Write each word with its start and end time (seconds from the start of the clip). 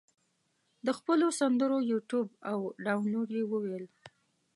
د 0.85 0.87
خپلو 0.97 1.27
سندرو 1.39 1.77
یوټیوب 1.91 2.27
او 2.51 2.59
دانلود 2.85 3.29
یې 3.37 3.43
وویل. 3.51 3.85